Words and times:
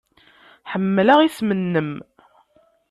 Ḥemmleɣ 0.71 1.19
isem-nnem. 1.21 1.91